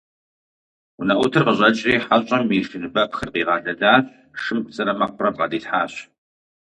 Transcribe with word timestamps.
Унэӏутыр 0.99 1.43
къыщӀэкӀри 1.45 1.93
хьэщӏэм 2.05 2.43
и 2.57 2.59
шыныбэпхыр 2.67 3.29
къигъэлэлащ, 3.33 4.05
шым 4.41 4.59
псырэ 4.65 4.93
мэкъурэ 4.99 5.29
бгъэдилъхьащ. 5.33 5.93